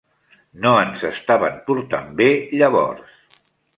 No 0.61 0.69
ens 0.85 1.03
estaven 1.09 1.59
portant 1.67 2.09
bé 2.23 2.31
llavors. 2.63 3.45